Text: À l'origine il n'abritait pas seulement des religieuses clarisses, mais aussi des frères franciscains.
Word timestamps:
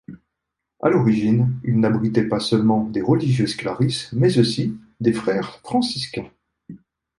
À 0.81 0.89
l'origine 0.89 1.59
il 1.63 1.79
n'abritait 1.79 2.27
pas 2.27 2.39
seulement 2.39 2.85
des 2.89 3.03
religieuses 3.03 3.53
clarisses, 3.55 4.11
mais 4.13 4.39
aussi 4.39 4.75
des 4.99 5.13
frères 5.13 5.59
franciscains. 5.59 6.31